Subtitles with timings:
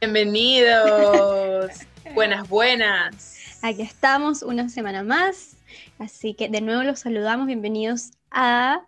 [0.00, 1.70] Bienvenidos.
[2.14, 3.58] buenas, buenas.
[3.62, 5.56] Aquí estamos una semana más.
[5.98, 7.46] Así que de nuevo los saludamos.
[7.46, 8.86] Bienvenidos a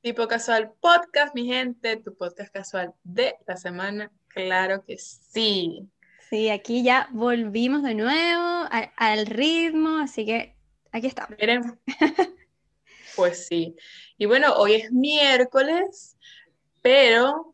[0.00, 4.10] Tipo Casual Podcast, mi gente, tu podcast casual de la semana.
[4.28, 5.88] Claro que sí.
[6.28, 10.56] Sí, aquí ya volvimos de nuevo al ritmo, así que
[10.90, 11.38] aquí estamos.
[11.38, 11.78] Miren.
[13.14, 13.76] Pues sí.
[14.16, 16.16] Y bueno, hoy es miércoles,
[16.80, 17.51] pero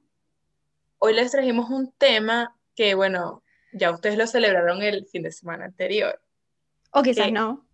[0.98, 5.66] hoy les trajimos un tema que, bueno, ya ustedes lo celebraron el fin de semana
[5.66, 6.20] anterior.
[6.92, 7.66] O quizás no.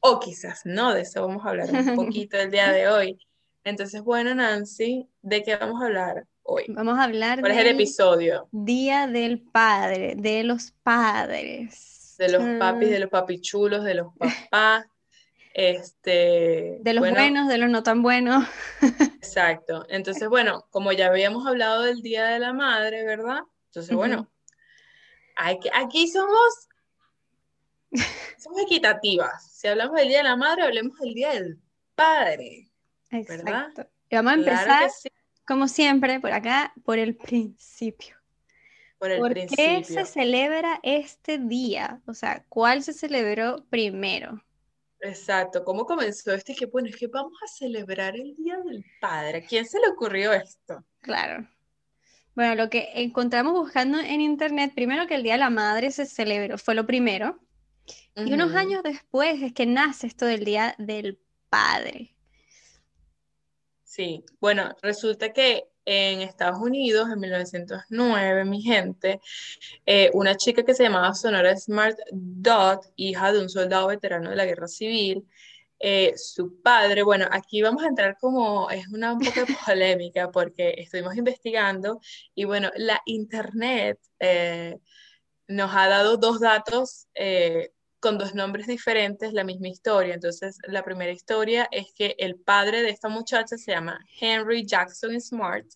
[0.00, 3.18] O quizás no, de eso vamos a hablar un poquito el día de hoy.
[3.64, 6.64] Entonces, bueno, Nancy, ¿de qué vamos a hablar hoy?
[6.68, 8.48] Vamos a hablar ¿Cuál es el episodio?
[8.50, 12.14] Día del Padre, de los padres.
[12.18, 14.12] De los papis, de los papichulos, de los
[14.50, 14.86] papás.
[15.60, 18.46] Este, de los buenos, de los no tan buenos.
[19.16, 19.84] Exacto.
[19.88, 23.40] Entonces, bueno, como ya habíamos hablado del Día de la Madre, ¿verdad?
[23.66, 24.30] Entonces, bueno,
[25.34, 26.68] hay que, aquí somos,
[28.38, 29.50] somos equitativas.
[29.50, 31.58] Si hablamos del Día de la Madre, hablemos del Día del
[31.96, 32.70] Padre.
[33.10, 33.84] Exacto.
[34.10, 34.90] Y vamos a empezar,
[35.44, 38.14] como siempre, por acá, por el principio.
[38.96, 39.64] Por el ¿Por principio.
[39.78, 42.00] qué se celebra este día?
[42.06, 44.40] O sea, ¿cuál se celebró primero?
[45.00, 46.52] Exacto, ¿cómo comenzó esto?
[46.52, 49.38] Y que bueno, es que vamos a celebrar el Día del Padre.
[49.38, 50.84] ¿A quién se le ocurrió esto?
[51.00, 51.48] Claro.
[52.34, 56.06] Bueno, lo que encontramos buscando en internet, primero que el Día de la Madre se
[56.06, 57.38] celebró, fue lo primero.
[58.14, 61.18] Y unos años después es que nace esto del Día del
[61.48, 62.14] Padre.
[63.84, 69.20] Sí, bueno, resulta que en Estados Unidos, en 1909, mi gente,
[69.86, 74.36] eh, una chica que se llamaba Sonora Smart Dodd, hija de un soldado veterano de
[74.36, 75.26] la guerra civil,
[75.78, 80.74] eh, su padre, bueno, aquí vamos a entrar como, es una un poco polémica porque
[80.76, 82.00] estuvimos investigando
[82.34, 84.76] y bueno, la internet eh,
[85.46, 87.06] nos ha dado dos datos
[88.00, 90.14] con dos nombres diferentes la misma historia.
[90.14, 95.20] Entonces, la primera historia es que el padre de esta muchacha se llama Henry Jackson
[95.20, 95.66] Smart,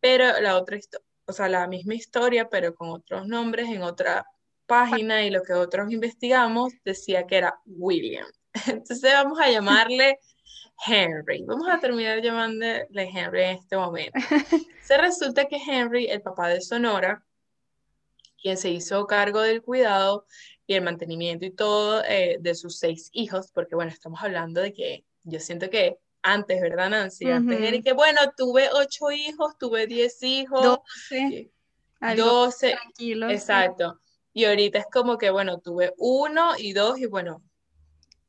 [0.00, 0.78] pero la otra
[1.28, 4.26] o sea, la misma historia, pero con otros nombres en otra
[4.66, 8.26] página y lo que otros investigamos decía que era William.
[8.66, 10.18] Entonces vamos a llamarle
[10.86, 11.44] Henry.
[11.44, 14.18] Vamos a terminar llamándole Henry en este momento.
[14.82, 17.22] Se resulta que Henry, el papá de Sonora,
[18.40, 20.24] quien se hizo cargo del cuidado
[20.68, 24.74] y el mantenimiento y todo eh, de sus seis hijos, porque bueno, estamos hablando de
[24.74, 27.30] que yo siento que antes, ¿verdad, Nancy?
[27.30, 30.62] Antes era que, bueno, tuve ocho hijos, tuve diez hijos.
[30.62, 31.50] Doce.
[32.16, 32.72] Doce.
[32.72, 33.30] Tranquilo.
[33.30, 33.98] Exacto.
[34.34, 37.42] Y ahorita es como que, bueno, tuve uno y dos y bueno.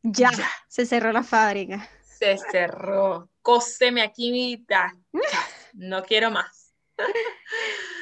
[0.02, 0.32] Ya,
[0.70, 1.90] se cerró la fábrica.
[2.04, 3.30] Se cerró.
[3.42, 4.92] Cóseme aquí, mitad.
[5.74, 6.74] No quiero más.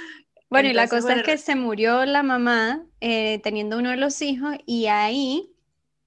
[0.50, 4.22] Bueno, y la cosa es que se murió la mamá eh, teniendo uno de los
[4.22, 5.54] hijos y ahí...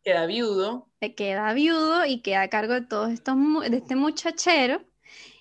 [0.03, 0.89] Queda viudo.
[1.17, 3.37] Queda viudo y queda a cargo de todos estos,
[3.69, 4.83] de este muchachero.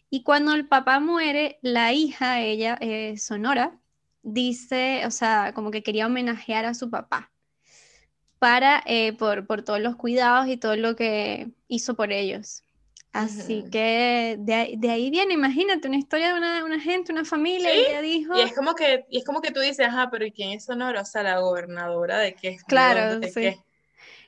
[0.10, 3.80] Y cuando el papá muere, la hija, ella, eh, Sonora,
[4.22, 7.32] dice, o sea, como que quería homenajear a su papá
[8.40, 12.64] para, eh, por, por todos los cuidados y todo lo que hizo por ellos.
[13.12, 18.02] Así que de, ahí viene, imagínate, una historia de una, gente, una familia, y ella
[18.02, 18.38] dijo...
[18.38, 20.66] Y es como que, y es como que tú dices, ajá, pero ¿y quién es
[20.66, 21.02] Sonora?
[21.02, 22.58] O sea, la gobernadora de qué?
[22.68, 23.56] Claro, sí.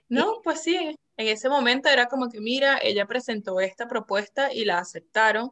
[0.09, 4.65] No, pues sí, en, ese momento era como que, mira, ella presentó esta propuesta y
[4.65, 5.51] la aceptaron,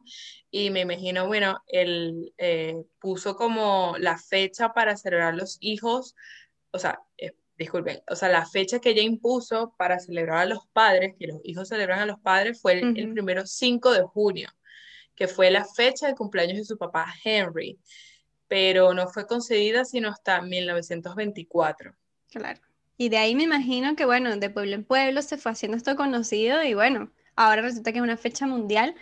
[0.50, 6.16] y me imagino, bueno, él eh, puso como la fecha para celebrar los hijos,
[6.72, 7.00] o sea,
[7.60, 11.40] disculpen, o sea, la fecha que ella impuso para celebrar a los padres, que los
[11.44, 14.48] hijos celebran a los padres, fue el, primero 5 de junio,
[15.14, 17.78] que fue la fecha de cumpleaños de su papá Henry,
[18.48, 21.94] pero no fue concedida sino hasta 1924.
[22.30, 22.60] Claro.
[22.96, 25.96] Y de ahí me imagino que, bueno, de pueblo en pueblo se fue haciendo esto
[25.96, 28.94] conocido y bueno, ahora resulta que es una fecha mundial.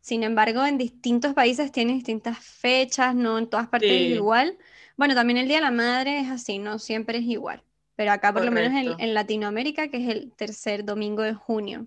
[0.00, 4.56] Sin embargo, en distintos países tiene distintas fechas, no en todas partes es igual.
[4.96, 7.64] Bueno, también el Día de la Madre es así, no siempre es igual.
[7.96, 11.86] Pero acá, por lo menos en, Latinoamérica, que es el tercer domingo de junio.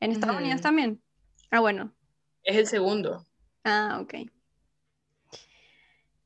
[0.00, 1.00] ¿En Estados Unidos también?
[1.50, 1.92] Ah, bueno.
[2.42, 3.24] Es el segundo.
[3.64, 4.14] Ah, ok.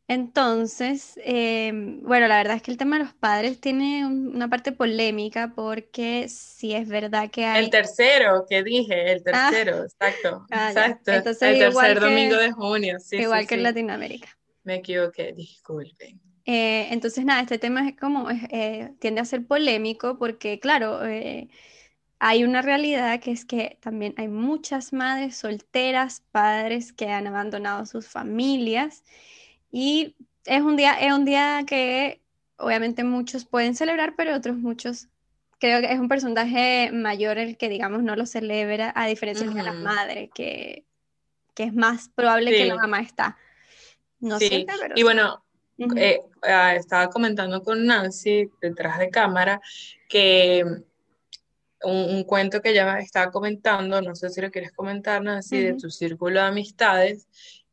[0.08, 4.72] Entonces, em, bueno, la verdad es que el tema de los padres tiene una parte
[4.72, 7.64] polémica porque si es verdad que hay...
[7.64, 9.48] El tercero, que dije, el ah.
[9.50, 11.12] tercero, exacto, ah, exacto.
[11.12, 13.16] el tercer domingo de junio, sí.
[13.16, 14.28] Igual que en Latinoamérica.
[14.64, 16.20] Me equivoqué, disculpen.
[16.44, 21.48] Eh, entonces, nada, este tema es como, eh, tiende a ser polémico porque, claro, eh,
[22.18, 27.86] hay una realidad que es que también hay muchas madres solteras, padres que han abandonado
[27.86, 29.04] sus familias
[29.70, 32.20] y es un día, es un día que
[32.56, 35.08] obviamente muchos pueden celebrar, pero otros muchos
[35.58, 39.62] creo que es un personaje mayor el que, digamos, no lo celebra, a diferencia de
[39.62, 40.84] la madre, que,
[41.54, 43.36] que es más probable que la mamá está.
[44.18, 44.94] No pero...
[44.96, 45.44] Y bueno,
[45.96, 49.60] eh, ah, estaba comentando con Nancy detrás de cámara
[50.08, 50.64] que
[51.84, 55.90] un, cuento que ella estaba comentando, no sé si lo quieres comentar, Nancy, de tu
[55.90, 57.26] círculo de amistades,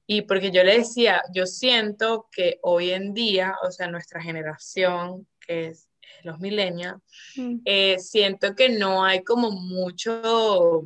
[0.08, 5.28] y porque yo le decía, yo siento que hoy en día, o sea, nuestra generación,
[5.40, 5.90] que es,
[6.24, 7.02] los millennials,
[7.36, 7.60] mm.
[7.64, 10.84] eh, siento que no hay como mucho,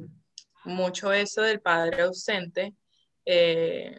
[0.66, 2.74] mucho eso del padre ausente.
[3.26, 3.98] Eh,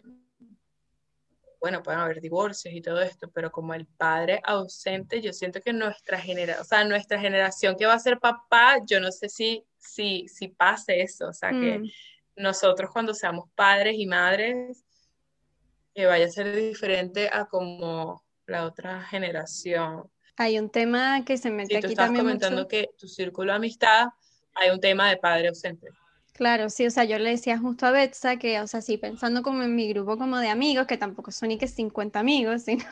[1.65, 5.73] bueno, pueden haber divorcios y todo esto, pero como el padre ausente, yo siento que
[5.73, 9.65] nuestra generación, o sea, nuestra generación que va a ser papá, yo no sé si,
[9.79, 11.89] si, si pase eso, o sea, que mm.
[12.35, 14.85] nosotros cuando seamos padres y madres,
[15.95, 20.03] que vaya a ser diferente a como la otra generación.
[20.37, 24.09] Hay un tema que se mete aquí tú estás comentando que tu círculo de amistad
[24.53, 25.87] hay un tema de padre ausente.
[26.35, 29.41] Claro, sí, o sea, yo le decía justo a Betsa que, o sea, sí, pensando
[29.41, 32.83] como en mi grupo como de amigos, que tampoco son ni que 50 amigos, sino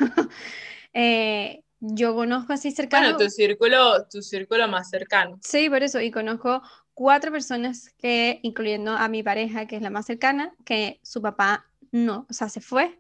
[0.94, 3.04] eh, yo conozco así cercano.
[3.04, 5.40] Bueno, tu círculo, tu círculo más cercano.
[5.42, 6.62] Sí, por eso, y conozco
[6.94, 11.66] cuatro personas que, incluyendo a mi pareja, que es la más cercana, que su papá
[11.92, 12.98] no, o sea, se fue.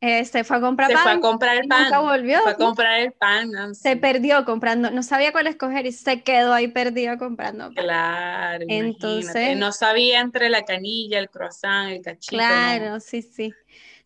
[0.00, 0.98] Se fue a comprar pan.
[0.98, 1.84] Se fue a comprar el pan.
[1.84, 2.38] Nunca volvió.
[2.38, 3.74] Se fue a comprar el pan.
[3.74, 7.84] Se perdió comprando, no sabía cuál escoger y se quedó ahí perdido comprando pan.
[7.84, 8.64] Claro.
[8.68, 9.56] Entonces.
[9.56, 12.36] No sabía entre la canilla, el croissant, el cachito.
[12.36, 13.52] Claro, sí, sí.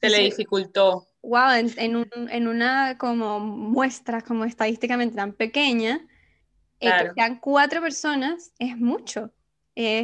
[0.01, 1.07] Se le dificultó.
[1.23, 6.01] Wow, en, un, en, una como muestra como estadísticamente tan pequeña,
[6.79, 9.31] eh, que sean cuatro personas es mucho.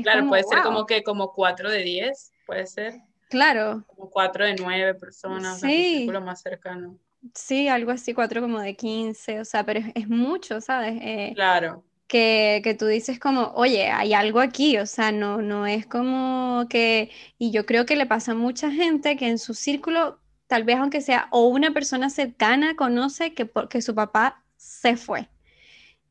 [0.02, 3.00] claro, puede ser como que como cuatro de diez, puede ser.
[3.28, 3.84] Claro.
[3.86, 6.06] Como cuatro de nueve personas, sí.
[6.06, 6.98] lo más cercano.
[7.34, 10.94] Sí, algo así, cuatro como de quince, o sea, pero es, mucho, ¿sabes?
[11.02, 11.84] Eh, claro.
[12.06, 16.66] Que, que, tú dices como, oye, hay algo aquí, o sea, no, no es como
[16.70, 20.62] que, y yo creo que le pasa a mucha gente que en su círculo, tal
[20.62, 25.28] vez aunque sea, o una persona cercana conoce que, porque su papá se fue.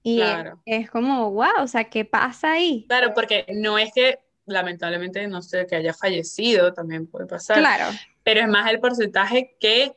[0.03, 0.61] Y claro.
[0.65, 2.85] es como, wow, o sea, ¿qué pasa ahí?
[2.89, 7.57] Claro, porque no es que lamentablemente no sé, que haya fallecido, también puede pasar.
[7.57, 7.85] Claro.
[8.23, 9.95] Pero es más el porcentaje que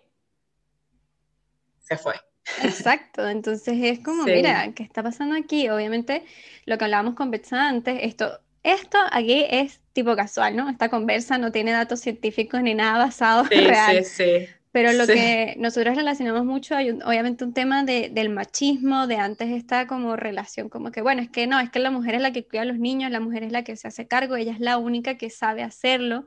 [1.80, 2.14] se fue.
[2.62, 5.68] Exacto, entonces es como, mira, ¿qué está pasando aquí?
[5.68, 6.24] Obviamente,
[6.64, 10.70] lo que hablábamos con Betsa antes, esto, esto aquí es tipo casual, ¿no?
[10.70, 14.04] Esta conversa no tiene datos científicos ni nada basado en real.
[14.04, 14.48] Sí, sí.
[14.70, 19.50] Pero lo que nosotros relacionamos mucho, hay obviamente un tema de, del machismo, de antes
[19.50, 22.32] esta como relación, como que, bueno, es que no, es que la mujer es la
[22.32, 24.61] que cuida a los niños, la mujer es la que se hace cargo, ella es
[24.61, 26.26] la única que sabe hacerlo.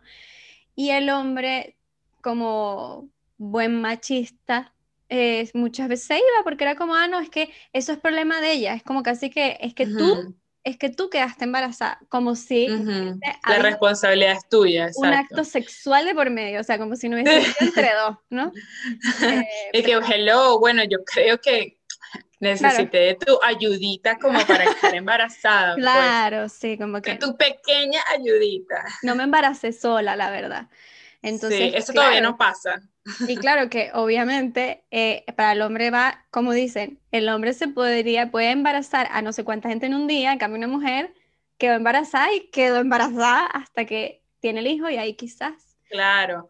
[0.75, 1.75] Y el hombre,
[2.21, 4.73] como buen machista,
[5.53, 8.53] muchas veces se iba porque era como, ah, no, es que eso es problema de
[8.53, 12.67] ella, es como casi que, es que tú es que tú quedaste embarazada, como si...
[13.47, 15.07] La responsabilidad es tuya, exacto.
[15.07, 18.17] Un acto sexual de por medio, o sea, como si no hubiese sido entre dos,
[18.29, 18.51] ¿no?
[19.23, 21.77] Eh, y que, hello, bueno, yo creo que
[22.39, 25.73] necesité de tu ayudita como para estar embarazada.
[25.73, 25.83] Pues.
[25.83, 27.11] Claro, sí, como que...
[27.11, 28.83] De tu pequeña ayudita.
[29.03, 30.67] No me embaracé sola, la verdad.
[31.21, 32.81] Entonces, sí, eso todavía no pasa.
[33.27, 38.31] Y claro que obviamente eh, para el hombre va, como dicen, el hombre se podría,
[38.31, 41.13] puede embarazar a no sé cuánta gente en un día, en cambio una mujer
[41.57, 45.77] quedó embarazada y quedó embarazada hasta que tiene el hijo y ahí quizás.
[45.89, 46.49] Claro.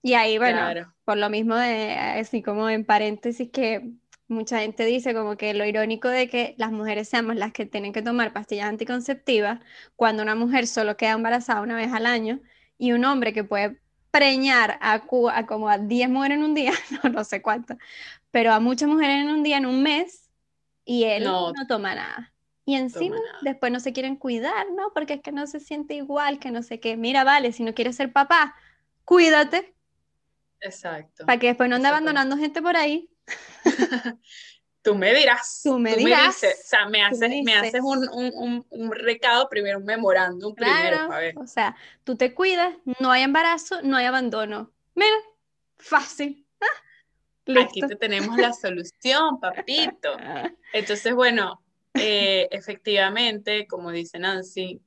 [0.00, 3.92] Y ahí, bueno, por lo mismo de, así como en paréntesis que
[4.28, 7.92] mucha gente dice como que lo irónico de que las mujeres seamos las que tienen
[7.92, 9.60] que tomar pastillas anticonceptivas
[9.96, 12.40] cuando una mujer solo queda embarazada una vez al año
[12.82, 13.78] y un hombre que puede
[14.10, 16.72] preñar a, a como a 10 mujeres en un día,
[17.04, 17.76] no, no sé cuánto,
[18.32, 20.28] pero a muchas mujeres en un día, en un mes,
[20.84, 22.32] y él no, toma nada.
[22.64, 24.92] Y encima después no se quieren cuidar, ¿no?
[24.92, 26.96] Porque es que no se siente igual, que no sé qué.
[26.96, 28.56] Mira, vale, si no quieres ser papá,
[29.04, 29.76] cuídate.
[30.60, 31.24] Exacto.
[31.24, 33.08] Para que después no ande abandonando gente por ahí.
[34.82, 35.60] Tú me dirás.
[35.62, 36.42] Tú me dirás.
[36.42, 41.08] o sea, me haces, me haces un, un, un, recado primero, un memorándum primero.
[41.36, 44.72] O sea, tú te cuidas, no hay embarazo, no hay abandono.
[44.94, 45.16] Mira,
[45.78, 46.44] fácil.
[46.60, 50.16] Ah, Aquí te tenemos la solución, papito.
[50.72, 51.62] Entonces, bueno,
[51.94, 54.80] eh, efectivamente, como dice Nancy,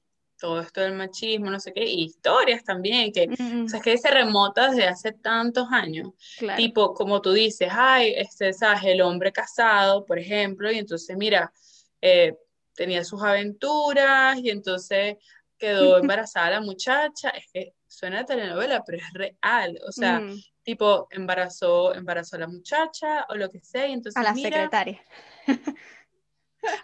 [0.45, 3.27] todo esto del machismo, no sé qué, y historias también, que,
[3.65, 6.09] o sea, que se remota desde hace tantos años.
[6.55, 8.83] Tipo, como tú dices, ay, este, ¿sabes?
[8.83, 11.51] El hombre casado, por ejemplo, y entonces, mira,
[11.99, 12.37] eh,
[12.75, 15.17] tenía sus aventuras y entonces
[15.57, 17.29] quedó embarazada la muchacha.
[17.29, 19.79] Es que suena a telenovela, pero es real.
[19.87, 20.21] O sea,
[20.61, 24.51] tipo, embarazó, embarazó a la muchacha o lo que sea, y entonces A la mira,
[24.51, 25.03] secretaria.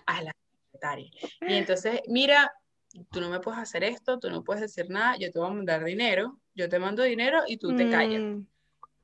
[0.08, 0.32] a la
[0.64, 1.12] secretaria.
[1.42, 2.52] Y entonces, mira,
[3.12, 5.54] tú no me puedes hacer esto, tú no puedes decir nada, yo te voy a
[5.54, 8.22] mandar dinero, yo te mando dinero y tú te callas.
[8.22, 8.46] Mm,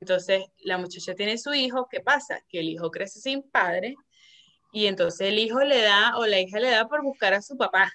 [0.00, 2.40] Entonces, la muchacha tiene su hijo, ¿qué pasa?
[2.48, 3.96] Que el hijo crece sin padre
[4.72, 7.56] y entonces el hijo le da o la hija le da por buscar a su
[7.56, 7.90] papá.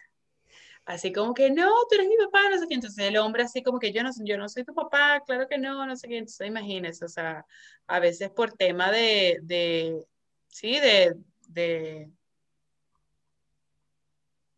[0.85, 2.73] Así como que, no, tú eres mi papá, no sé qué.
[2.73, 5.57] Entonces el hombre así como que yo no, yo no soy tu papá, claro que
[5.57, 6.17] no, no sé qué.
[6.17, 7.45] Entonces imagínese, o sea,
[7.87, 10.03] a veces por tema de, de
[10.47, 11.15] sí, de,
[11.47, 12.09] de,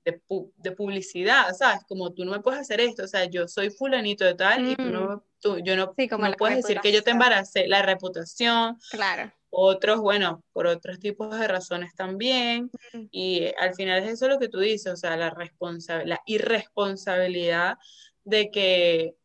[0.05, 1.83] de, pu- de publicidad, ¿sabes?
[1.87, 4.75] Como tú no me puedes hacer esto, o sea, yo soy fulanito de tal y
[4.75, 7.67] tú no, tú- yo no, Sí, como no la puedes decir que yo te embaracé,
[7.67, 9.31] la reputación, claro.
[9.49, 12.69] otros, bueno, por otros tipos de razones también.
[12.93, 13.01] Mm.
[13.09, 16.21] Y eh, al final es eso lo que tú dices, o sea, la responsa- la
[16.27, 17.77] irresponsabilidad
[18.23, 19.15] de que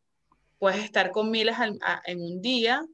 [0.57, 2.85] puedes estar con miles al- a- en un día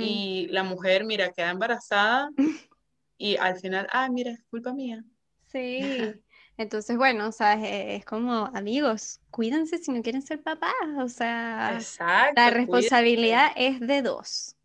[0.00, 2.30] y la mujer, mira, queda embarazada
[3.18, 5.02] y al final, ah, mira, es culpa mía.
[5.50, 5.80] Sí.
[6.58, 11.08] Entonces, bueno, o sea, es, es como, amigos, cuídense si no quieren ser papás, o
[11.08, 14.56] sea, Exacto, la responsabilidad es de dos.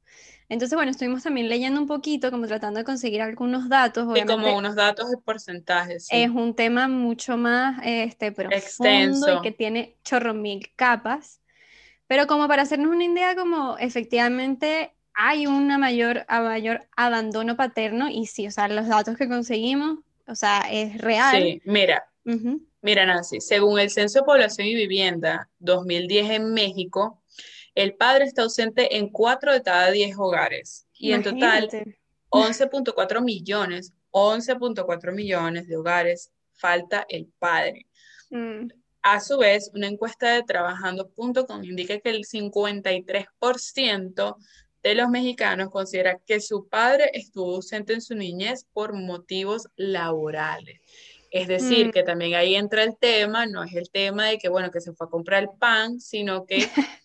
[0.50, 4.34] Entonces, bueno, estuvimos también leyendo un poquito, como tratando de conseguir algunos datos, Y obviamente
[4.34, 6.16] como unos datos de porcentajes, sí.
[6.16, 9.42] es un tema mucho más este, profundo y Extenso.
[9.42, 11.42] que tiene chorro mil capas,
[12.08, 18.08] pero como para hacernos una idea, como efectivamente hay una mayor, a mayor abandono paterno
[18.10, 21.42] y sí, o sea, los datos que conseguimos, o sea, es real.
[21.42, 22.08] Sí, mira.
[22.82, 27.24] Mira, Nancy, según el Censo de Población y Vivienda 2010 en México,
[27.74, 32.00] el padre está ausente en 4 de cada 10 hogares y en total Imagínate.
[32.30, 37.88] 11.4 millones, 11.4 millones de hogares falta el padre.
[38.30, 38.68] Mm,
[39.04, 44.36] A su vez, una encuesta de trabajando.com indica que el 53%
[44.84, 50.80] de los mexicanos considera que su padre estuvo ausente en su niñez por motivos laborales.
[51.30, 51.92] Es decir, Mm.
[51.92, 54.94] que también ahí entra el tema, no es el tema de que, bueno, que se
[54.94, 56.58] fue a comprar el pan, sino que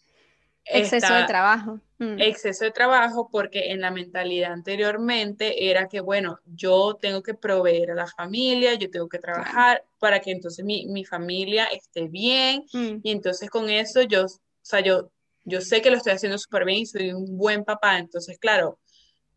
[0.65, 1.81] exceso de trabajo.
[1.99, 7.35] Mm, exceso de trabajo porque en la mentalidad anteriormente era que, bueno, yo tengo que
[7.35, 12.09] proveer a la familia, yo tengo que trabajar para que entonces mi, mi familia esté
[12.09, 14.29] bien mm, y entonces con eso yo, o
[14.63, 15.11] sea, yo,
[15.45, 18.79] yo sé que lo estoy haciendo súper bien y soy un buen papá, entonces claro,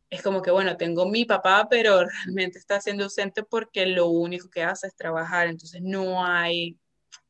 [0.10, 4.50] es como que, bueno, tengo mi papá, pero realmente está siendo ausente porque lo único
[4.50, 6.78] que hace es trabajar, entonces no hay,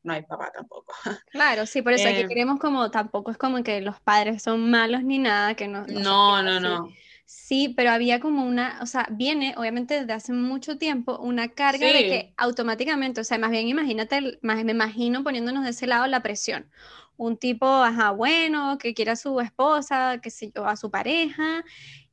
[0.02, 0.94] no hay papá tampoco.
[1.30, 4.70] Claro, sí, por eso aquí Eh, queremos como, tampoco es como que los padres son
[4.70, 6.88] malos ni nada, que no, no No, no, no.
[7.24, 11.92] Sí, pero había como una, o sea, viene obviamente desde hace mucho tiempo una carga
[11.92, 16.06] de que automáticamente, o sea, más bien imagínate, más, me imagino poniéndonos de ese lado
[16.06, 16.70] la presión.
[17.16, 21.64] Un tipo, ajá, bueno, que quiere a su esposa, que sé yo, a su pareja,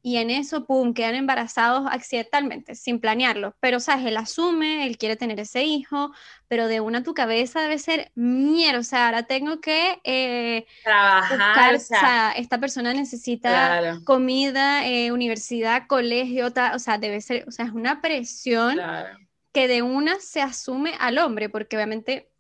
[0.02, 3.56] y en eso, pum, quedan embarazados accidentalmente, sin planearlo.
[3.62, 4.06] Pero, ¿sabes?
[4.06, 6.12] Él asume, él quiere tener ese hijo,
[6.48, 11.38] pero de una tu cabeza debe ser mierda, o sea, ahora tengo que eh, Trabajar,
[11.38, 16.80] buscar, o o sea, sea, esta persona necesita claro, comida, eh, universidad, colegio, ta- o
[16.80, 19.18] sea, debe ser, o sea, es una presión claro.
[19.54, 22.33] que de una se asume al hombre, porque obviamente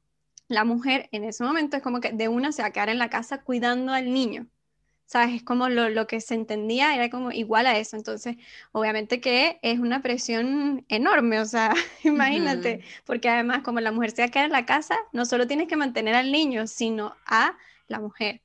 [0.53, 2.99] la mujer en ese momento es como que de una se va a quedar en
[2.99, 4.47] la casa cuidando al niño.
[5.05, 5.35] ¿Sabes?
[5.35, 7.97] Es como lo, lo que se entendía era como igual a eso.
[7.97, 8.37] Entonces,
[8.71, 14.21] obviamente que es una presión enorme, o sea, imagínate, porque además como la mujer se
[14.21, 17.57] va a quedar en la casa, no solo tienes que mantener al niño, sino a
[17.87, 18.41] la mujer.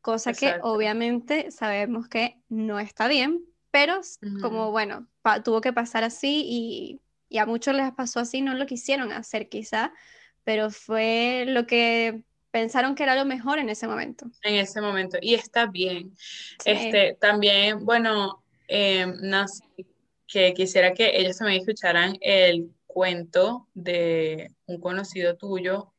[0.00, 4.00] Cosa que obviamente sabemos que no está bien, pero
[4.40, 5.06] como bueno,
[5.44, 9.48] tuvo que pasar así y, y a muchos les pasó así, no lo quisieron hacer
[9.48, 9.92] quizá,
[10.44, 14.26] pero fue lo que pensaron que era lo mejor en ese momento.
[14.42, 15.18] En ese momento.
[15.20, 16.14] Y está bien.
[16.16, 16.70] Sí.
[16.70, 19.64] Este, también, bueno, eh, Nancy,
[20.26, 25.92] que quisiera que ellos también escucharan el cuento de un conocido tuyo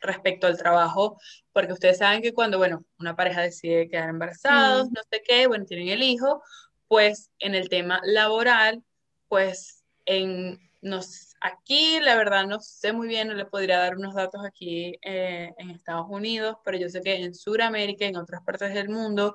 [0.00, 1.18] respecto al trabajo,
[1.52, 5.46] porque ustedes saben que cuando, bueno, una pareja decide quedar embarazados, Mm, no sé qué,
[5.46, 6.42] bueno, tienen el hijo,
[6.88, 8.82] pues en el tema laboral,
[9.28, 14.14] pues en nos, aquí la verdad no sé muy bien, no le podría dar unos
[14.14, 18.72] datos aquí eh, en Estados Unidos, pero yo sé que en Sudamérica en otras partes
[18.72, 19.34] del mundo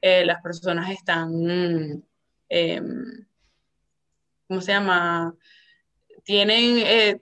[0.00, 2.02] eh, las personas están, mm,
[2.48, 3.26] em,
[4.48, 5.34] ¿cómo se llama?
[6.24, 7.20] Tienen, eh,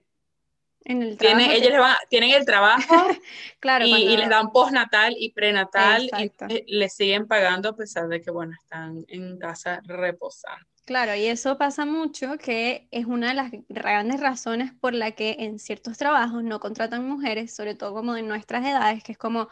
[0.89, 2.95] en el tienen, trabajo, ellos te- les van- tienen el trabajo
[3.61, 6.47] claro, y, y les dan postnatal y prenatal Exacto.
[6.67, 10.67] les siguen pagando a pesar de que, bueno, están en casa reposando.
[10.85, 15.37] Claro, y eso pasa mucho, que es una de las grandes razones por la que
[15.41, 19.49] en ciertos trabajos no contratan mujeres, sobre todo como de nuestras edades, que es como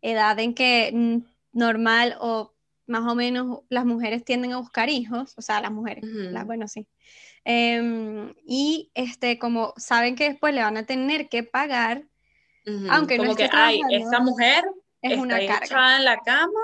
[0.00, 1.18] edad en que mm,
[1.52, 2.54] normal o
[2.86, 6.68] más o menos las mujeres tienden a buscar hijos, o sea, las mujeres, las, bueno,
[6.68, 6.86] sí.
[7.50, 12.04] Em, y este, como saben que después le van a tener que pagar,
[12.90, 14.64] aunque como no que, ay, esta mujer
[15.00, 15.96] es está una carga.
[15.96, 16.60] en la cama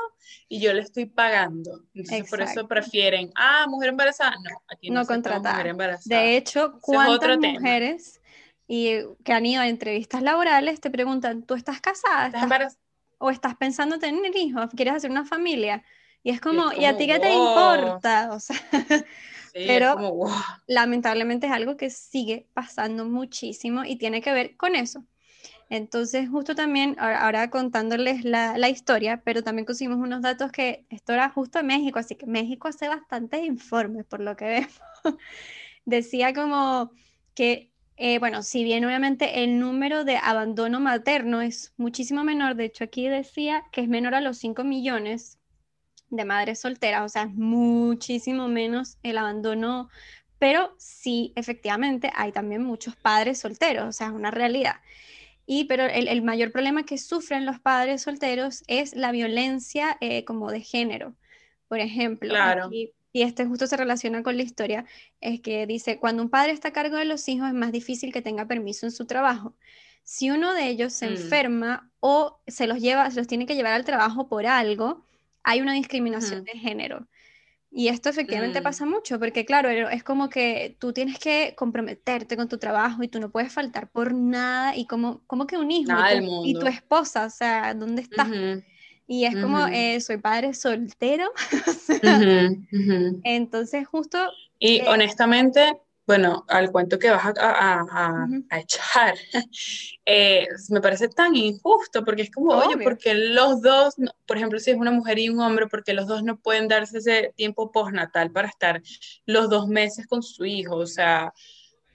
[0.47, 1.81] y yo le estoy pagando.
[1.95, 4.33] Entonces, por eso prefieren, ah, mujer embarazada.
[4.33, 5.75] No, aquí no, no contratar.
[6.05, 7.55] De hecho, ¿cuántas tema.
[7.55, 8.21] mujeres
[8.69, 12.27] y, que han ido a entrevistas laborales te preguntan, ¿tú estás casada?
[12.27, 12.79] ¿Estás ¿Estás-?
[13.17, 14.69] ¿O estás pensando tener hijos?
[14.77, 15.83] ¿Quieres hacer una familia?
[16.23, 18.33] Y es como, es ¿y a como, ti qué te importa?
[18.33, 18.57] O sea,
[19.55, 20.31] Sí, Pero- como, wow.
[20.67, 25.05] lamentablemente es algo que sigue pasando muchísimo y tiene que ver con eso.
[25.71, 30.87] Entonces, justo también, ahora, ahora contándoles la, la historia, pero también conseguimos unos datos que
[30.91, 34.81] esto era justo en México, así que México hace bastantes informes, por lo que vemos.
[35.87, 36.91] Decía como
[37.35, 42.67] que, eh, bueno, si bien obviamente el número de abandono materno es muchísimo menor, de
[42.67, 45.39] hecho aquí decía que es menor a los 5 millones
[46.17, 49.89] de madres solteras, o sea, es muchísimo menos el abandono
[50.39, 54.75] pero sí, efectivamente, hay también muchos padres solteros, o sea, es una realidad.
[55.47, 60.25] Y, pero el, el mayor problema que sufren los padres solteros es la violencia eh,
[60.25, 61.15] como de género.
[61.69, 62.67] Por ejemplo, Claro.
[62.67, 64.85] aquí- y este justo se relaciona con la historia,
[65.21, 68.13] es que dice, cuando un padre está a cargo de los hijos es más difícil
[68.13, 69.55] que tenga permiso en su trabajo.
[70.03, 71.13] Si uno de ellos se Mm.
[71.13, 75.07] enferma o se los lleva, se los tiene que llevar al trabajo por algo,
[75.45, 77.09] hay una discriminación de género.
[77.71, 78.65] Y esto efectivamente Mm.
[78.65, 83.03] pasa mucho, porque claro, er- es como que tú tienes que comprometerte con tu trabajo
[83.03, 86.17] y tú no puedes faltar por nada y como, como que un hijo y tu,
[86.43, 86.69] y tu mundo.
[86.69, 88.29] esposa, o sea, ¿dónde estás?
[89.07, 91.27] Y es como, eh, soy padre soltero,
[91.69, 92.19] o sea,
[93.23, 94.19] entonces justo,
[94.59, 99.15] Y Eh, honestamente, bueno, al cuento que vas a, a- a- echar,
[100.07, 102.85] eh, me parece tan injusto porque es como, oye, Obvio.
[102.85, 106.07] porque los dos, no- por ejemplo, si es una mujer y un hombre, porque los
[106.07, 108.83] dos no pueden darse ese tiempo postnatal para estar
[109.27, 111.33] los dos meses con su hijo, o sea,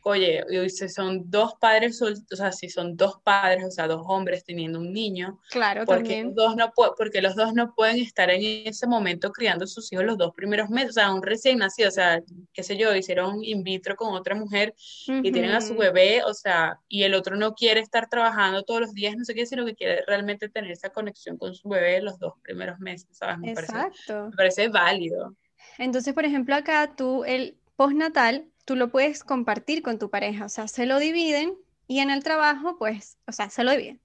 [0.03, 4.43] oye, si son dos padres, o sea, si son dos padres, o sea, dos hombres
[4.43, 8.67] teniendo un niño, claro, porque también, dos no porque los dos no pueden estar en
[8.67, 11.89] ese momento criando a sus hijos los dos primeros meses, o sea, un recién nacido,
[11.89, 12.21] o sea,
[12.53, 14.73] qué sé yo, hicieron in vitro con otra mujer
[15.07, 18.81] y tienen a su bebé, o sea, y el otro no quiere estar trabajando todos
[18.81, 22.01] los días, no sé qué, sino que quiere realmente tener esa conexión con su bebé
[22.01, 23.37] los dos primeros meses, ¿sabes?
[23.39, 24.29] Me parece, Exacto.
[24.29, 25.35] me parece válido.
[25.77, 30.49] Entonces, por ejemplo, acá tú el postnatal, tú lo puedes compartir con tu pareja, o
[30.49, 31.55] sea, se lo dividen
[31.87, 33.99] y en el trabajo, pues, o sea, se lo dividen.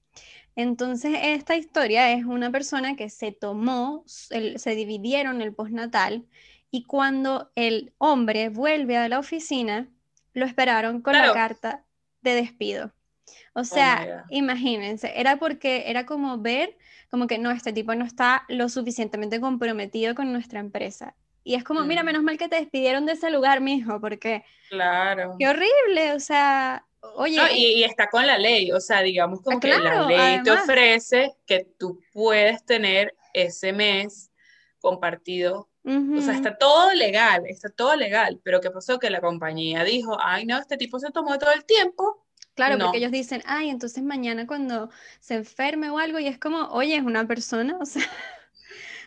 [0.56, 6.24] Entonces, esta historia es una persona que se tomó, el- se dividieron el postnatal
[6.70, 9.90] y cuando el hombre vuelve a la oficina,
[10.32, 11.84] lo esperaron con la carta
[12.22, 12.94] de despido.
[13.52, 14.30] O my sea, God.
[14.30, 16.78] imagínense, era porque era como ver,
[17.10, 21.14] como que no, este tipo no está lo suficientemente comprometido con nuestra empresa.
[21.44, 22.06] Y es como, mira, Mm.
[22.06, 25.36] menos mal que te despidieron de ese lugar, mijo, porque Claro.
[25.38, 29.40] qué horrible, o sea, oye, No, y, y está con la ley, o sea, digamos
[29.42, 30.64] como Ah, que la claro, ley te además.
[30.64, 34.30] ofrece que tú puedes tener ese mes
[34.80, 35.68] compartido
[36.16, 38.98] O sea, está todo legal, está todo legal, pero ¿qué pasó?
[38.98, 42.24] Que la compañía dijo, ay, no, este tipo se tomó todo el tiempo.
[42.54, 42.84] Claro, No.
[42.86, 44.88] porque ellos dicen, ay, entonces mañana cuando
[45.20, 48.02] se enferme o algo, y es como, oye, es una persona, o sea,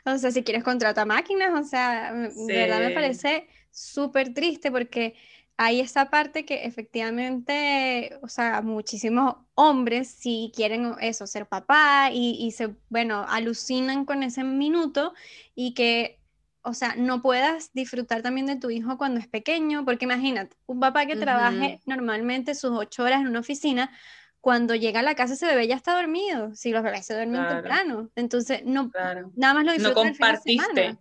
[0.06, 5.16] o sea, si quieres contrata máquinas, o sea, de verdad me parece súper triste porque
[5.58, 12.38] hay esa parte que efectivamente, o sea, muchísimos hombres si quieren eso, ser papá y,
[12.40, 15.14] y se, bueno, alucinan con ese minuto
[15.56, 16.20] y que,
[16.62, 20.80] o sea, no puedas disfrutar también de tu hijo cuando es pequeño, porque imagínate, un
[20.80, 23.92] papá que trabaje normalmente sus ocho horas en una oficina,
[24.48, 27.42] cuando llega a la casa ese bebé ya está dormido, si los bebés se duermen
[27.42, 27.56] Claro.
[27.56, 29.30] temprano, entonces no, Claro.
[29.36, 30.98] nada más lo No el fin de compartiste,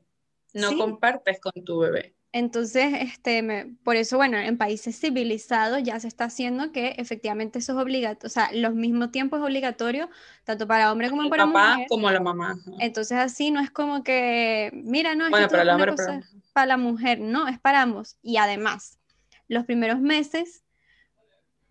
[0.52, 0.76] no Sí.
[0.76, 2.16] compartes con tu bebé.
[2.32, 7.60] Entonces, este, me- por eso, bueno, en países civilizados ya se está haciendo que efectivamente
[7.60, 10.10] eso es obligatorio, o sea, los mismos tiempos es obligatorio,
[10.42, 11.86] tanto para hombre como El para papá mujer.
[11.88, 12.58] como la mamá.
[12.80, 16.42] Entonces, así no es como que, mira, no, es Bueno, para el hombre, cosa pero-
[16.52, 18.16] para la mujer, no, es para ambos.
[18.22, 18.98] Y además,
[19.46, 20.64] los primeros meses,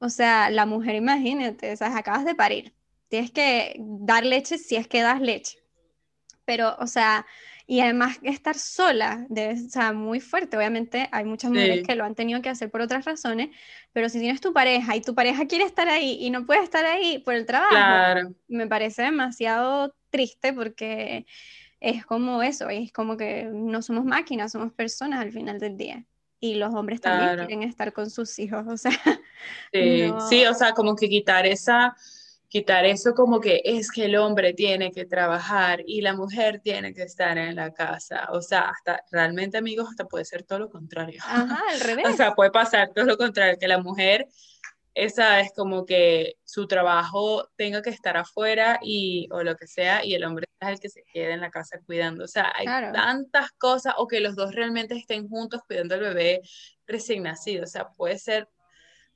[0.06, 2.74] o sea, la mujer, imagínate, o sea, acabas de parir,
[3.10, 5.58] tienes que dar leche si es que das leche.
[6.46, 7.26] Pero, o sea,
[7.68, 10.56] y además estar sola debe, o sea, muy fuerte.
[10.58, 11.84] Obviamente hay muchas mujeres Sí.
[11.84, 13.50] que lo han tenido que hacer por otras razones,
[13.94, 16.86] pero si tienes tu pareja y tu pareja quiere estar ahí y no puede estar
[16.86, 21.26] ahí por el trabajo, Claro, me parece demasiado triste porque
[21.80, 26.06] es como eso, es como que no somos máquinas, somos personas al final del día.
[26.40, 27.48] Y los hombres también Claro.
[27.48, 28.92] quieren estar con sus hijos, o sea,
[29.72, 30.30] sí, no.
[30.30, 31.96] sí, o sea, como que quitar esa,
[32.56, 36.94] quitar eso como que es que el hombre tiene que trabajar y la mujer tiene
[36.94, 38.30] que estar en la casa.
[38.32, 41.20] O sea, hasta realmente amigos, hasta puede ser todo lo contrario.
[41.22, 42.06] Ajá, al revés.
[42.08, 44.28] O sea, puede pasar todo lo contrario, que la mujer,
[44.94, 50.06] esa es como que su trabajo tenga que estar afuera y, o lo que sea,
[50.06, 52.24] y el hombre es el que se quede en la casa cuidando.
[52.24, 56.42] O sea, hay tantas cosas, o que los dos realmente estén juntos cuidando al bebé
[56.88, 57.66] recién nacido.
[57.66, 58.48] O sea, puede ser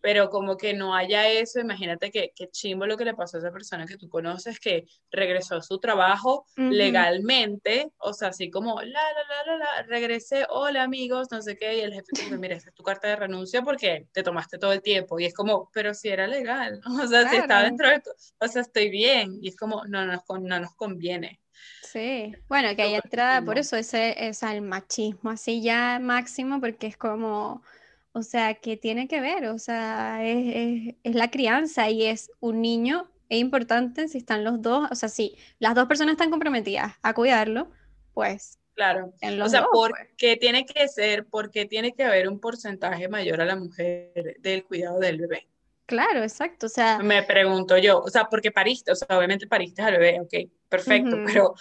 [0.01, 3.39] pero como que no haya eso, imagínate que, que chimbo lo que le pasó a
[3.41, 8.81] esa persona que tú conoces que regresó a su trabajo legalmente, o sea, así como,
[8.81, 12.37] la, la, la, la, la, regresé, hola amigos, no sé qué, y el jefe dice,
[12.37, 15.33] mira, esta es tu carta de renuncia porque te tomaste todo el tiempo, y es
[15.33, 18.01] como, pero si era legal, o sea, si está dentro de,
[18.39, 21.41] o sea, estoy bien, y es como, no, no, no nos conviene.
[21.81, 26.87] Sí, bueno, que hay entrada, por eso ese es el machismo así ya máximo, porque
[26.87, 27.63] es como
[28.11, 29.45] o sea, ¿qué tiene que ver?
[29.47, 34.89] O sea, es, la crianza y es un niño, es importante si están los dos,
[34.91, 37.69] o sea, si las dos personas están comprometidas a cuidarlo,
[38.13, 38.57] pues...
[38.73, 39.11] Claro,
[39.43, 40.07] o sea, ¿por pues.
[40.15, 44.63] qué tiene que ser, porque tiene que haber un porcentaje mayor a la mujer del
[44.63, 45.49] cuidado del bebé?
[45.85, 46.99] Claro, exacto, o sea...
[46.99, 51.17] Me pregunto yo, o sea, porque pariste, o sea, obviamente pariste al bebé, ok, perfecto,
[51.25, 51.55] pero,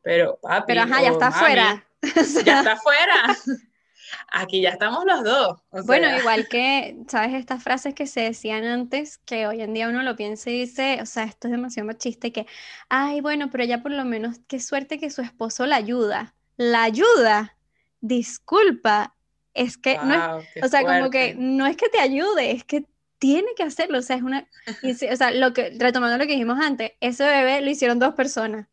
[0.00, 1.86] pero papi, Pero ajá, ya está afuera.
[2.44, 3.36] ya está afuera.
[4.28, 5.60] Aquí ya estamos los dos.
[5.86, 7.34] bueno, igual que, ¿sabes?
[7.34, 10.98] Estas frases que se decían antes, que hoy en día uno lo piensa y dice,
[11.02, 12.46] o sea, esto es demasiado machista y que,
[12.88, 16.34] ay, bueno, pero ya por lo menos, qué suerte que su esposo la ayuda.
[16.56, 17.56] La ayuda,
[18.00, 19.14] disculpa,
[19.54, 22.84] es que no es, o sea, como que no es que te ayude, es que
[23.18, 24.46] tiene que hacerlo, o sea, es una,
[25.12, 28.66] o sea, lo que, retomando lo que dijimos antes, ese bebé lo hicieron dos personas.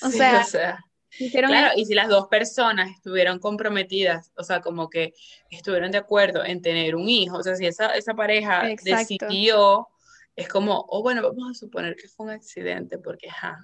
[0.00, 0.84] O sea, o sea
[1.30, 5.12] Claro, y si las dos personas estuvieron comprometidas, o sea, como que
[5.50, 9.88] estuvieron de acuerdo en tener un hijo, o sea, si esa, esa pareja decidió,
[10.34, 13.58] es como, oh, bueno, vamos a suponer que fue un accidente, porque, ja.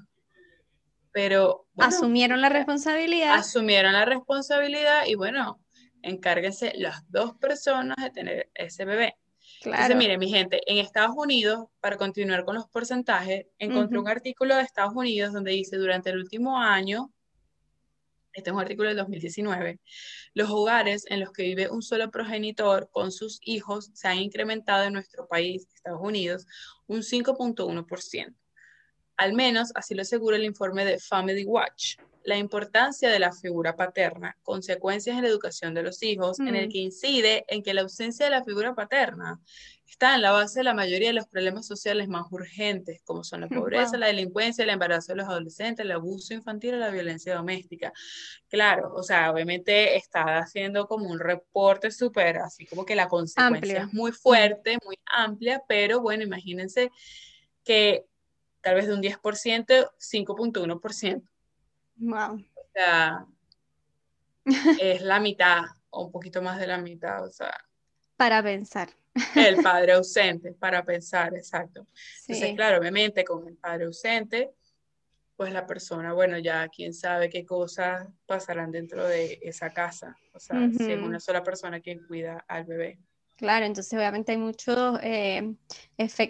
[1.12, 1.66] Pero.
[1.78, 3.34] asumieron la responsabilidad.
[3.34, 5.58] Asumieron la responsabilidad y, bueno,
[6.02, 9.16] encárguense las dos personas de tener ese bebé.
[9.62, 9.82] Claro.
[9.82, 14.54] Entonces, mire, mi gente, en Estados Unidos, para continuar con los porcentajes, encontré un artículo
[14.54, 17.10] de Estados Unidos donde dice durante el último año,
[18.38, 19.78] este es un artículo del 2019,
[20.34, 24.84] los hogares en los que vive un solo progenitor con sus hijos se han incrementado
[24.84, 26.46] en nuestro país, Estados Unidos,
[26.86, 28.34] un 5.1%.
[29.16, 31.96] Al menos así lo asegura el informe de Family Watch.
[32.22, 36.68] La importancia de la figura paterna, consecuencias en la educación de los hijos, en el
[36.68, 36.70] mm.
[36.70, 39.40] que incide en que la ausencia de la figura paterna
[39.88, 43.40] está en la base de la mayoría de los problemas sociales más urgentes, como son
[43.40, 47.34] la pobreza, la delincuencia, el embarazo de los adolescentes, el abuso infantil y la violencia
[47.34, 47.92] doméstica.
[48.48, 53.82] Claro, o sea, obviamente está haciendo como un reporte súper, así como que la consecuencia
[53.82, 56.90] es muy fuerte, muy amplia, pero bueno, imagínense
[57.64, 58.04] que
[58.60, 61.22] tal vez de un 10%, 5.1%.
[61.96, 62.34] Wow.
[62.34, 63.26] O sea,
[64.80, 67.56] es la mitad, o un poquito más de la mitad, o sea.
[68.16, 68.90] Para pensar.
[69.34, 71.86] El padre ausente, para pensar, exacto.
[72.26, 74.50] Entonces, claro, obviamente con el padre ausente,
[75.36, 80.16] pues la persona, bueno, ya quién sabe qué cosas pasarán dentro de esa casa.
[80.32, 82.98] O sea, si es una sola persona quien cuida al bebé.
[83.36, 85.54] Claro, entonces obviamente hay mucho eh,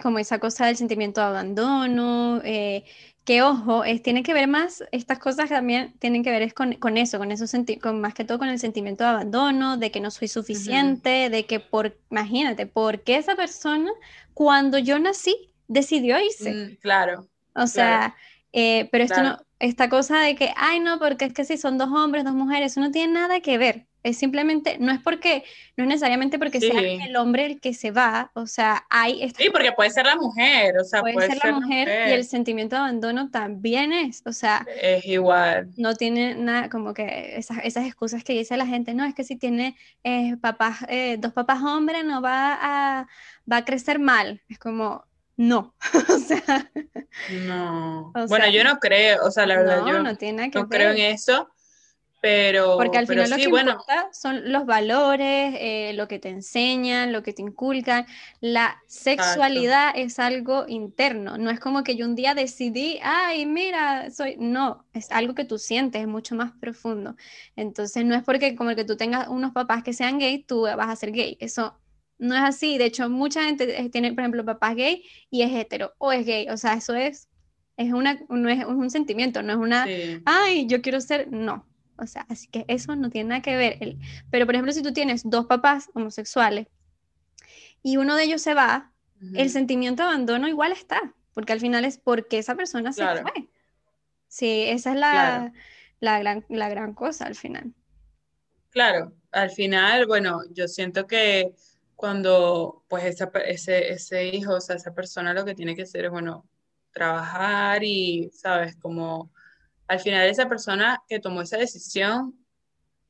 [0.02, 2.84] como esa cosa del sentimiento de abandono, eh,
[3.28, 6.72] que ojo, es, tiene que ver más, estas cosas también tienen que ver es con,
[6.96, 7.44] eso, con eso,
[7.78, 11.44] con, más que todo con el sentimiento de abandono, de que no soy suficiente, de
[11.44, 13.90] que por, imagínate, ¿por qué esa persona
[14.32, 16.54] cuando yo nací decidió irse?
[16.54, 17.28] Mm, claro.
[17.54, 18.16] O sea,
[18.54, 21.76] eh, pero esto no, esta cosa de que, ay no, porque es que si son
[21.76, 23.87] dos hombres, dos mujeres, eso no tiene nada que ver.
[24.04, 25.42] Es simplemente, no es porque,
[25.76, 29.28] no es necesariamente porque sea el hombre el que se va, o sea, hay...
[29.36, 32.76] sí, porque puede ser la mujer, o sea, puede, ser, la mujer, y el sentimiento
[32.76, 34.64] de abandono también es, o sea...
[34.80, 35.70] Es igual.
[35.76, 39.24] No tiene nada, como que esas, esas excusas que dice la gente, no, es que
[39.24, 43.08] si tiene eh, papás, eh, dos papás hombres no va a,
[43.50, 45.04] va a crecer mal, es como,
[45.36, 45.74] no,
[46.08, 46.70] o sea...
[47.44, 48.12] No.
[48.28, 50.98] bueno, yo no creo, o sea, la verdad, yo no, tiene que no creo en
[50.98, 51.48] eso
[52.20, 57.12] pero, Porque al final lo que importa son los valores, eh, lo que te enseñan,
[57.12, 58.06] lo que te inculcan.
[58.40, 64.10] La sexualidad es algo interno, no es como que yo un día decidí, ay, mira,
[64.10, 64.36] soy.
[64.38, 67.14] No, es algo que tú sientes, es mucho más profundo.
[67.54, 70.88] Entonces, no es porque como que tú tengas unos papás que sean gay, tú vas
[70.88, 71.36] a ser gay.
[71.38, 71.78] Eso
[72.18, 72.78] no es así.
[72.78, 76.26] De hecho, mucha gente eh, tiene, por ejemplo, papás gay y es hetero o es
[76.26, 76.48] gay.
[76.48, 77.28] O sea, eso es,
[77.76, 79.86] es, una, no es un sentimiento, no es una,
[80.24, 81.30] ay, yo quiero ser.
[81.30, 81.68] No
[81.98, 83.96] o sea, así que eso no tiene nada que ver.
[84.30, 86.68] pero, por ejemplo, si tú tienes dos papás homosexuales
[87.82, 88.92] y uno de ellos se va,
[89.34, 93.48] el sentimiento de abandono igual está, porque al final es porque esa persona se fue.
[94.28, 95.52] Sí, esa es la,
[96.00, 97.74] la, gran, la gran cosa al final.
[98.70, 101.52] Claro, al final, bueno, yo siento que
[101.96, 106.04] cuando pues esa, ese, ese hijo, o sea, esa persona lo que tiene que hacer
[106.04, 106.46] es, bueno,
[106.92, 109.32] trabajar y, sabes, como
[109.88, 112.38] al final esa persona que tomó esa decisión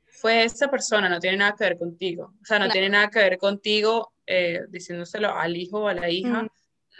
[0.07, 2.35] fue esa persona, no tiene nada que ver contigo.
[2.41, 6.11] O sea, no tiene nada que ver contigo eh, diciéndoselo al hijo o a la
[6.11, 6.43] hija.
[6.43, 6.49] Mm.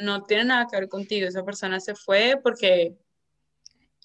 [0.01, 1.27] No tiene nada que ver contigo.
[1.27, 2.95] Esa persona se fue porque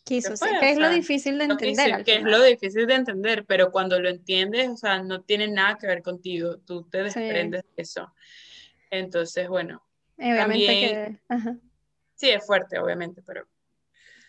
[0.04, 2.04] quiso, que es lo difícil de entender.
[2.04, 5.78] que es lo difícil de entender, pero cuando lo entiendes, o sea, no tiene nada
[5.78, 8.14] que ver contigo, tú te desprendes de eso.
[8.90, 9.84] Entonces, bueno.
[10.18, 11.20] Obviamente que...
[12.16, 13.48] Sí, es fuerte, obviamente, pero...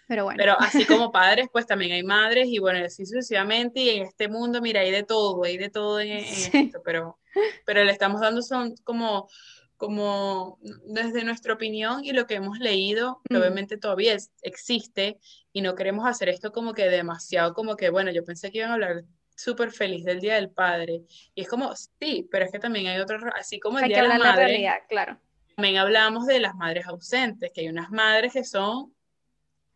[0.08, 0.38] Pero bueno.
[0.38, 4.28] Pero así como padres, pues también hay madres y bueno, así sucesivamente y en este
[4.28, 7.18] mundo, mira, hay de todo, hay de todo en, esto, pero,
[7.64, 9.28] pero le estamos dando son como
[9.76, 13.40] como desde nuestra opinión y lo que hemos leído, que mm.
[13.40, 15.18] obviamente todavía existe
[15.52, 18.70] y no queremos hacer esto como que demasiado, como que, bueno, yo pensé que iban
[18.70, 19.04] a hablar
[19.36, 21.02] súper feliz del Día del Padre.
[21.34, 24.08] Y es como, sí, pero es que también hay otro, así como el Día de
[24.08, 25.18] la Madre, claro.
[25.56, 28.94] también hablamos de las madres ausentes, que hay unas madres que son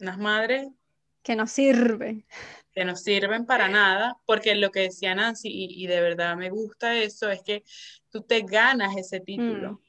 [0.01, 0.69] unas madres
[1.23, 2.25] que no sirven.
[2.73, 6.97] Que no sirven para nada, porque lo que decía Nancy, y, de verdad me gusta
[6.97, 7.65] eso, es que
[8.11, 9.73] tú te ganas ese título.
[9.73, 9.81] Mm.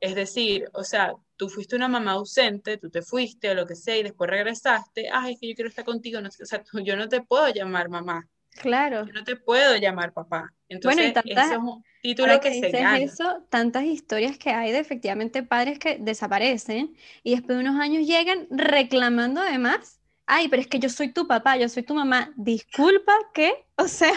[0.00, 3.74] Es decir, o sea, tú fuiste una mamá ausente, tú te fuiste o lo que
[3.74, 6.96] sea y después regresaste, ay, es que yo quiero estar contigo, no o sea, yo
[6.96, 8.28] no te puedo llamar mamá.
[8.50, 9.04] Claro.
[9.06, 10.52] Yo no te puedo llamar papá.
[10.74, 12.98] Entonces, bueno, y eso es un título que, se gana.
[12.98, 18.06] eso, tantas historias que hay de efectivamente padres que desaparecen y después de unos años
[18.06, 22.32] llegan reclamando además ay, pero es que yo soy tu papá, yo soy tu mamá,
[22.36, 23.66] disculpa, ¿qué?
[23.76, 24.12] O sea,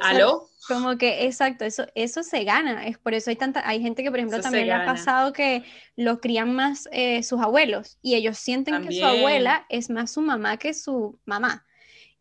[0.00, 0.48] ¿aló?
[0.66, 4.10] como que, exacto, eso, eso se gana, es por eso hay tanta, hay gente que
[4.10, 5.64] por ejemplo también le ha pasado que
[5.96, 10.22] lo crían más eh, sus abuelos y ellos sienten que su abuela es más su
[10.22, 11.66] mamá que su mamá.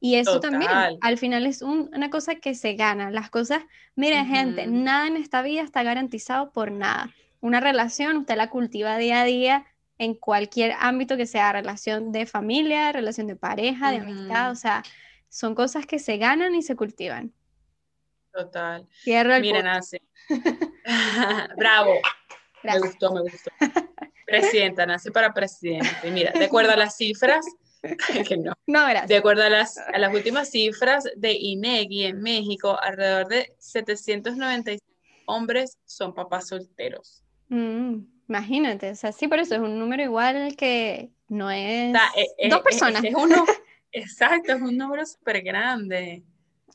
[0.03, 3.09] Y eso también, al final es una cosa que se gana.
[3.09, 3.63] Las cosas,
[3.95, 7.09] mire gente, nada en esta vida está garantizado por nada.
[7.39, 9.65] Una relación usted la cultiva día a día,
[9.97, 14.83] en cualquier ámbito que sea relación de familia, relación de pareja, de amistad, o sea,
[15.29, 17.31] son cosas que se ganan y se cultivan.
[18.33, 18.85] Total.
[19.03, 19.99] Cierro el Miren, Nancy.
[21.57, 21.93] Bravo.
[22.61, 23.51] Me gustó, me gustó.
[24.25, 26.11] Presidenta, nace para presidente.
[26.11, 27.45] Mira, de acuerdo a las cifras,
[28.27, 28.53] que no.
[28.65, 29.07] No, gracias.
[29.09, 34.79] De acuerdo a las, a las últimas cifras de INEGI en México, alrededor de 796
[35.25, 37.23] hombres son papás solteros.
[37.49, 38.13] Mm.
[38.29, 42.49] Imagínate, o sea, sí, por eso es un número igual que no es e, e,
[42.49, 43.03] dos personas.
[43.03, 43.45] Es, uno,
[43.91, 46.23] exacto, es un número súper grande.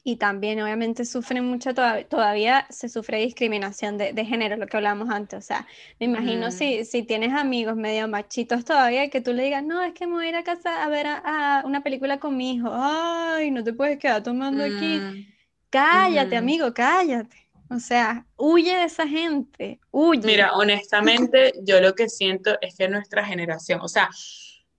[0.08, 5.38] Y también obviamente sufren mucho, todavía, se sufre discriminación de, género, lo que hablábamos antes.
[5.38, 5.66] O sea,
[6.00, 9.92] me imagino si, si tienes amigos medio machitos todavía que tú le digas, no, es
[9.92, 12.70] que me voy a ir a casa a ver a, una película con mi hijo.
[12.72, 14.98] Ay, no te puedes quedar tomando aquí.
[14.98, 15.26] Mm,
[15.68, 17.36] cállate, amigo, cállate.
[17.68, 20.22] O sea, huye de esa gente, huye.
[20.24, 24.08] Mira, honestamente, yo lo que siento es que nuestra generación, o sea,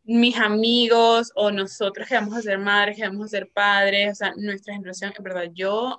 [0.10, 4.16] mis amigos o nosotros que vamos a ser madres, que vamos a ser padres, o
[4.16, 5.98] sea, nuestra generación, en verdad, yo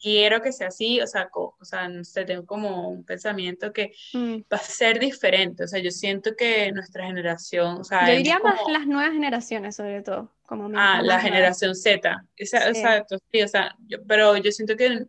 [0.00, 3.92] quiero que sea así, o sea, o sea, no sé, tengo como un pensamiento que
[4.12, 4.42] mm.
[4.52, 8.38] va a ser diferente, o sea, yo siento que nuestra generación, o sea, yo diría
[8.38, 13.48] más las nuevas generaciones, sobre todo, como Ah, la generación Z, esa, exacto, sí, o
[13.48, 15.06] sea, pero yo siento que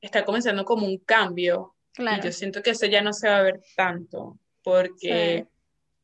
[0.00, 1.74] está comenzando como un cambio.
[1.98, 5.46] Y yo siento que eso ya no se va a ver tanto, porque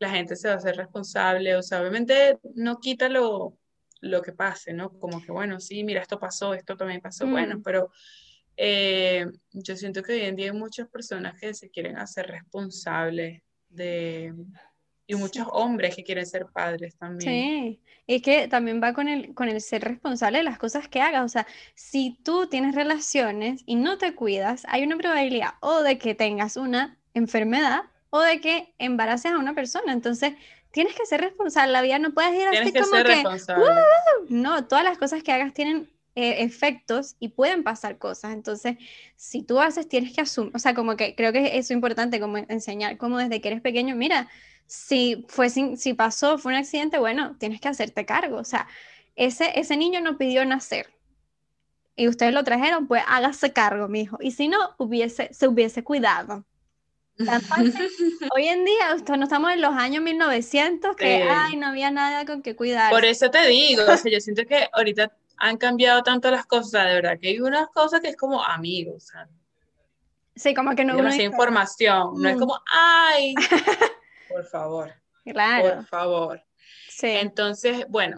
[0.03, 3.57] la gente se va a hacer responsable, o sea, obviamente no quita lo,
[4.01, 4.91] lo que pase, ¿no?
[4.99, 7.63] Como que, bueno, sí, mira, esto pasó, esto también pasó, bueno, mm.
[7.63, 7.91] pero
[8.57, 13.43] eh, yo siento que hoy en día hay muchas personas que se quieren hacer responsables
[13.69, 14.35] de,
[15.07, 17.31] y muchos hombres que quieren ser padres también.
[17.31, 21.01] Sí, es que también va con el, con el ser responsable de las cosas que
[21.01, 21.25] hagas.
[21.25, 25.97] O sea, si tú tienes relaciones y no te cuidas, hay una probabilidad o de
[25.99, 27.83] que tengas una enfermedad
[28.15, 29.91] o de que embaraces a una persona.
[29.91, 30.35] Entonces,
[30.71, 31.73] tienes que ser responsable.
[31.73, 33.25] La vida no puedes ir así como que...
[34.29, 38.35] no, todas las cosas que hagas tienen eh, efectos y pueden pasar cosas.
[38.35, 38.77] Entonces,
[39.17, 42.37] si tú haces, tienes que asumir, o sea, como que creo que es importante como
[42.37, 44.29] enseñar, como desde que eres pequeño, mira,
[44.67, 48.37] si, fue si pasó, fue un accidente, bueno, tienes que hacerte cargo.
[48.37, 48.69] O sea,
[49.17, 50.93] ese, ese niño no pidió nacer
[51.97, 54.19] y ustedes lo trajeron, pues hágase cargo, mijo.
[54.21, 56.45] Y si no, hubiese, se hubiese cuidado.
[58.35, 62.43] Hoy en día, no estamos en los años 1900 que, ay, no había nada con
[62.43, 62.91] que cuidar.
[62.91, 66.87] Por eso te digo, o sea, yo siento que ahorita han cambiado tanto las cosas,
[66.87, 69.11] de verdad, que hay unas cosas que es como amigos,
[70.35, 70.97] Sí, como que no.
[70.97, 72.39] Demasiada información, no es mm".
[72.39, 73.35] como, ay,
[74.29, 74.93] Por favor.
[75.25, 75.77] Claro.
[75.77, 76.43] Por favor.
[76.89, 77.09] Sí.
[77.09, 78.17] Entonces, bueno,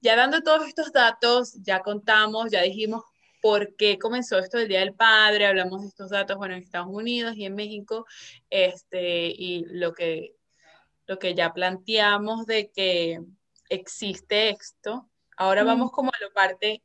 [0.00, 3.02] ya dando todos estos datos, ya contamos, ya dijimos
[3.44, 6.88] por qué comenzó esto del Día del Padre, hablamos de estos datos, bueno, en Estados
[6.90, 8.06] Unidos y en México,
[8.48, 10.34] este, y lo que,
[11.06, 13.20] lo que ya planteamos de que
[13.68, 15.10] existe esto.
[15.36, 15.66] Ahora Mm.
[15.66, 16.82] vamos como a la parte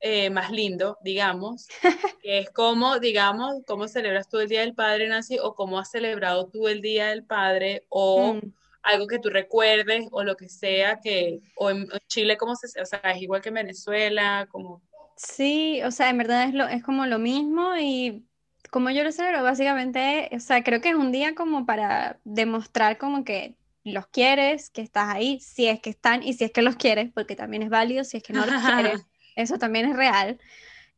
[0.00, 1.68] eh, más lindo, digamos,
[2.22, 5.90] que es cómo, digamos, cómo celebras tú el Día del Padre, Nancy, o cómo has
[5.90, 8.54] celebrado tú el Día del Padre, o Mm.
[8.84, 12.86] algo que tú recuerdes, o lo que sea, que, o en, Chile, ¿cómo se, o
[12.86, 14.80] sea, es igual que en Venezuela, como,
[15.22, 18.26] Sí, o sea, en verdad es lo, es como lo mismo y
[18.70, 22.96] como yo lo celebro, básicamente, o sea, creo que es un día como para demostrar
[22.98, 26.62] como que los quieres, que estás ahí, si es que están y si es que
[26.62, 29.96] los quieres, porque también es válido, si es que no los quieres, eso también es
[29.96, 30.38] real.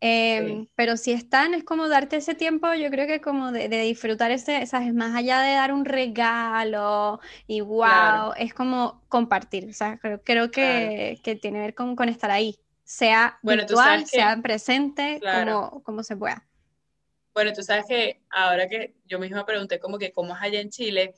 [0.00, 0.68] Em, Sí.
[0.76, 4.30] pero si están, es como darte ese tiempo, yo creo que como de, de disfrutar
[4.32, 4.94] ese, ¿sabes?
[4.94, 8.24] Más allá de dar un regalo y wow, Claro.
[8.37, 12.30] es como compartir, o sea, creo, creo que, que tiene que ver con, con estar
[12.32, 15.68] ahí, sea Bueno, virtual, sabes que- sea presente, Claro.
[15.70, 16.46] como, como se pueda.
[17.34, 20.68] Bueno, tú sabes que ahora que yo misma pregunté como que cómo es allá en
[20.70, 21.14] Chile,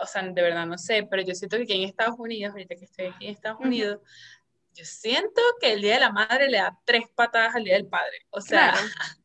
[0.00, 2.76] o sea, de verdad no sé, pero yo siento que aquí en Estados Unidos, ahorita
[2.76, 3.60] que estoy aquí en Estados.
[3.60, 4.00] Unidos,
[4.72, 7.86] yo siento que el Día de la Madre le da tres patadas al Día del
[7.86, 8.26] Padre.
[8.30, 8.86] O sea, Claro.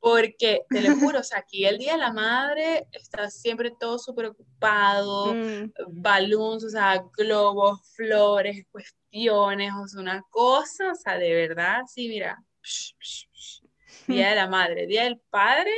[0.00, 3.98] porque te lo juro, o sea, aquí el Día de la Madre está siempre todo
[3.98, 8.66] súper ocupado, Mm, balloons, o sea, globos, flores,
[9.10, 13.62] cuestiones, o sea, una cosa, o sea, de verdad, sí, mira, psh, psh, psh.
[14.06, 15.72] Día de la Madre, Día del Padre,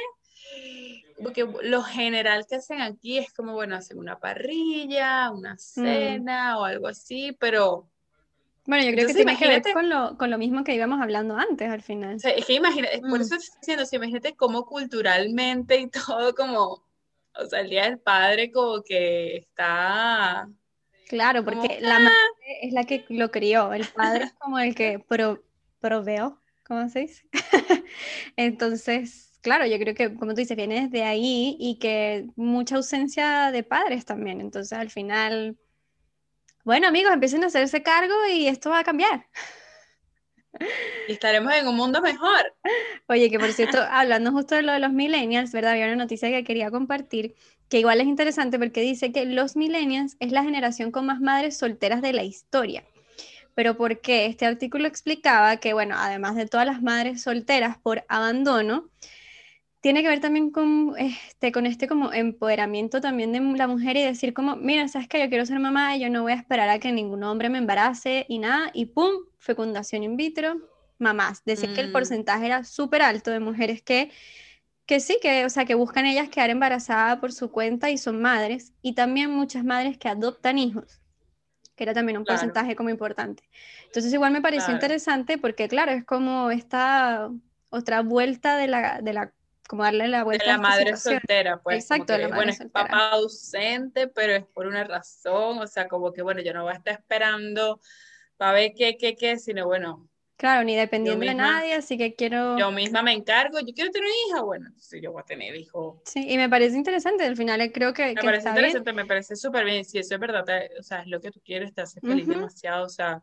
[1.23, 6.65] porque lo general que hacen aquí es como, bueno, hacen una parrilla, una cena o
[6.65, 7.91] algo así, pero,
[8.67, 11.69] Bueno, yo creo que ver imagínate- con lo, con lo mismo que íbamos hablando antes
[11.71, 12.17] al final.
[12.17, 13.23] o sea, es que imagínate, por Mm.
[13.23, 16.85] eso estoy diciendo, si imagínate cómo culturalmente y todo como,
[17.35, 20.49] o sea, el Día del Padre como que está...
[21.11, 22.15] Claro, porque la madre
[22.63, 25.43] es la que lo crió, el padre es como el que pro-
[25.81, 27.29] proveó, ¿cómo se dice?
[28.37, 33.51] Entonces, claro, yo creo que, como tú dices, viene desde ahí y que mucha ausencia
[33.51, 34.41] de padres también.
[34.41, 35.59] Entonces, al final,
[36.63, 39.27] bueno, amigos, empiecen a hacerse cargo y esto va a cambiar.
[41.09, 42.55] Y estaremos en un mundo mejor.
[43.09, 45.73] Oye, que por cierto, hablando justo de lo de los millennials, ¿verdad?
[45.73, 47.35] Había una noticia que quería compartir,
[47.71, 51.57] que igual es interesante porque dice que los millennials es la generación con más madres
[51.57, 52.85] solteras de la historia.
[53.55, 54.27] Pero ¿por qué?
[54.27, 58.91] Este artículo explicaba que, bueno, además de todas las madres solteras por abandono,
[59.81, 64.03] tiene que ver también con este, con este como empoderamiento también de la mujer y
[64.03, 66.69] decir como, mira, sabes que yo quiero ser mamá y yo no voy a esperar
[66.69, 70.61] a que ningún hombre me embarace y nada, y pum, fecundación in vitro,
[70.99, 71.43] mamás.
[71.45, 71.93] Decir que el Mm.
[71.93, 74.11] porcentaje era súper alto de mujeres que,
[74.91, 78.21] que sí, que, o sea, que buscan ellas quedar embarazadas por su cuenta y son
[78.23, 81.01] madres, y también muchas madres que adoptan hijos,
[81.77, 82.29] que era también un Claro.
[82.33, 83.45] porcentaje como importante.
[83.87, 84.77] Entonces igual me pareció Claro.
[84.77, 87.31] interesante porque, claro, es como esta
[87.71, 89.33] otra vuelta de la, de la
[89.69, 91.21] como darle la De vuelta a la esta madre situación.
[91.21, 91.85] soltera, pues.
[91.85, 95.67] Exacto, de la que, madre bueno, es papá ausente, pero es por una razón, o
[95.69, 97.81] sea, como que, bueno, yo no voy a estar esperando
[98.39, 100.10] para ver qué, qué, qué, sino, bueno,
[100.41, 102.59] Claro, ni dependiendo de misma- nadie, así que quiero...
[102.59, 106.01] yo misma me encargo, yo quiero tener hija, bueno, entonces yo voy a tener hijo.
[106.07, 108.67] Sí, y me parece interesante, al final eh, creo que, Me que parece está bien.
[108.67, 111.31] interesante, me parece súper bien, si eso es verdad, te- o sea, es lo que
[111.31, 112.35] tú quieres, te hace feliz Ujú.
[112.37, 113.23] demasiado, o sea,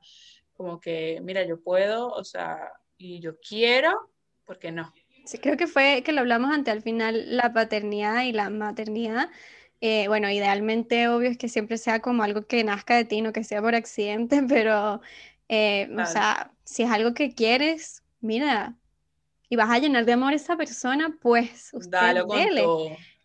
[0.55, 4.11] como que, mira, yo puedo, o sea, y yo quiero,
[4.45, 4.93] ¿por qué no?
[5.25, 9.29] Sí, creo que fue que lo hablamos antes, al final la paternidad y la maternidad,
[9.81, 13.33] eh, bueno, idealmente obvio es que siempre sea como algo que nazca de ti, no
[13.33, 15.01] que sea por accidente, pero,
[15.49, 16.09] eh, o Claro.
[16.11, 18.75] sea, si es algo que quieres, mira,
[19.49, 22.65] y vas a llenar de amor a esa persona, pues usted con dele.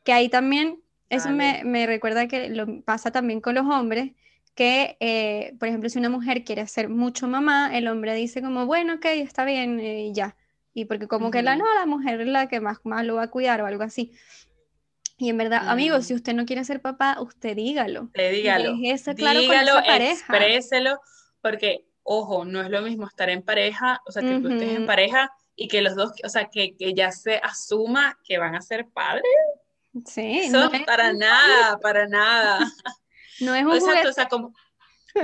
[0.04, 4.12] Que ahí también, eso me, me recuerda que lo pasa también con los hombres,
[4.54, 8.66] que, eh, por ejemplo, si una mujer quiere ser mucho mamá, el hombre dice como,
[8.66, 10.36] bueno, ok, está bien, eh, ya.
[10.74, 13.24] Y porque como que la, no, la mujer es la que más, más lo va
[13.24, 14.12] a cuidar o algo así.
[15.18, 16.02] Y en verdad, amigos, Mm.
[16.08, 18.08] si usted no quiere ser papá, usted dígalo.
[18.12, 18.72] Te dígalo.
[18.72, 20.36] Deje eso claro con dígalo, esa pareja.
[20.36, 20.98] expréselo,
[21.40, 24.86] porque, ojo, no es lo mismo estar en pareja, o sea, que tú estés en
[24.86, 28.62] pareja y que los dos, o sea, que, que ya se asuma que van a
[28.62, 29.24] ser padres.
[30.06, 32.58] Sí, Eso no es, para nada, para nada.
[33.40, 34.54] no es un Exacto, o sea, como,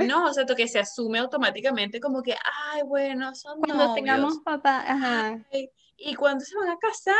[0.05, 2.35] no, o sea, que se asume automáticamente como que,
[2.71, 5.71] ay, bueno, son Cuando tengamos papá, ajá, Ay,
[6.01, 7.15] ¿Y cuándo se van a casar?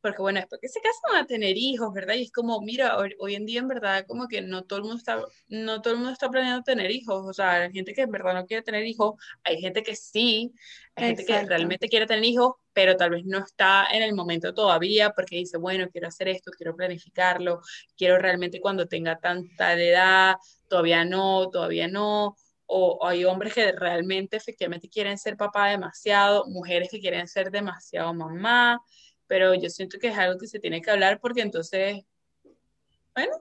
[0.00, 2.14] Porque bueno, después que se casan van a tener hijos, ¿verdad?
[2.14, 4.98] Y es como, mira, hoy, en día en verdad como que no todo el mundo
[4.98, 8.10] está, no todo el mundo está planeando tener hijos, o sea, hay gente que en
[8.10, 9.14] verdad no quiere tener hijos,
[9.44, 10.52] hay gente que sí,
[10.96, 14.52] hay gente que realmente quiere tener hijos, pero tal vez no está en el momento
[14.52, 17.60] todavía porque dice, bueno, quiero hacer esto, quiero planificarlo,
[17.96, 20.34] quiero realmente cuando tenga tanta edad,
[20.68, 22.36] todavía no, todavía no,
[22.66, 28.12] o, hay hombres que realmente efectivamente quieren ser papá demasiado, mujeres que quieren ser demasiado
[28.12, 28.80] mamá,
[29.26, 32.04] pero yo siento que es algo que se tiene que hablar porque entonces,
[33.14, 33.32] bueno,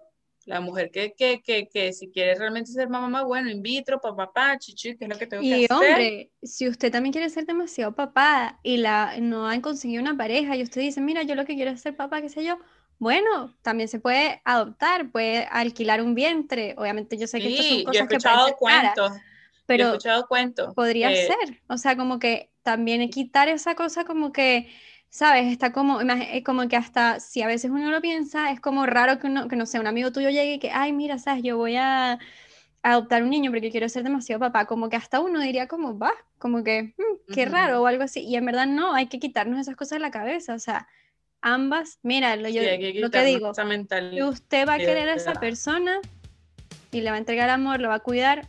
[0.45, 4.27] la mujer que, que, que, que si quiere realmente ser mamá, bueno, in vitro, papá,
[4.27, 5.67] papá, chichi, que es lo que tengo que hacer.
[5.69, 10.15] Y hombre, si usted también quiere ser demasiado papá y la, no han conseguido una
[10.15, 12.59] pareja y usted dice, mira, yo lo que quiero es ser papá, qué sé yo,
[12.97, 16.75] bueno, también se puede adoptar, puede alquilar un vientre.
[16.77, 19.11] Obviamente yo sé que estas son cosas yo he escuchado cuentos,
[19.65, 20.73] pero he escuchado cuentos.
[20.73, 24.69] Podría ser, o sea, como que también quitar esa cosa como que,
[25.09, 25.51] ¿sabes?
[25.51, 25.99] Está como,
[26.45, 29.55] como que hasta si a veces uno lo piensa, es como raro que uno, que
[29.55, 31.43] no sé, un amigo tuyo llegue y que, ay, mira, ¿sabes?
[31.43, 32.17] Yo voy a
[32.81, 36.13] adoptar un niño porque quiero ser demasiado papá, como que hasta uno diría como, va,
[36.37, 39.59] como que, mm, qué raro o algo así, y en verdad no, hay que quitarnos
[39.59, 40.87] esas cosas de la cabeza, o sea,
[41.45, 45.99] ambas, mira, lo, yo, lo que digo, que usted va a querer a esa persona
[46.91, 48.47] y le va a entregar amor, lo va a cuidar,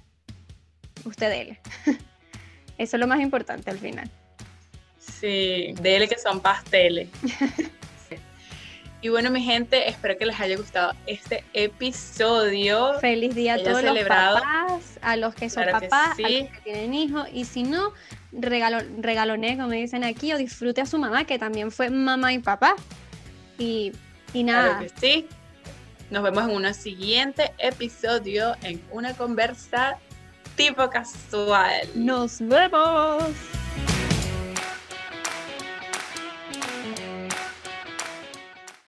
[1.05, 1.61] usted dele.
[2.79, 4.11] Eso es lo más importante al final.
[4.99, 7.09] Sí, dele que son pasteles.
[9.07, 12.99] Y bueno, mi gente, espero que les haya gustado este episodio.
[12.99, 16.93] Feliz día a todos los papás, a los que son papás, a los que tienen
[16.93, 17.29] hijos.
[17.33, 17.93] Y si no,
[18.33, 22.41] regalo, regaloné, como dicen aquí, o disfrute a su mamá, que también fue mamá y
[22.41, 22.75] papá.
[23.61, 23.93] Y,
[24.33, 24.79] y nada.
[24.79, 25.29] Claro que sí.
[26.11, 29.99] Nos vemos en un siguiente episodio en una conversa
[30.57, 31.89] tipo casual.
[31.95, 33.23] Nos vemos.